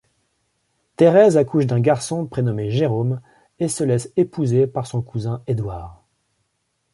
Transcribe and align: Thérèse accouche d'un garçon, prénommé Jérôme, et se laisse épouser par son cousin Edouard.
Thérèse 0.97 1.37
accouche 1.37 1.67
d'un 1.67 1.79
garçon, 1.79 2.25
prénommé 2.25 2.71
Jérôme, 2.71 3.21
et 3.59 3.67
se 3.67 3.83
laisse 3.83 4.11
épouser 4.17 4.65
par 4.65 4.87
son 4.87 5.03
cousin 5.03 5.43
Edouard. 5.45 6.03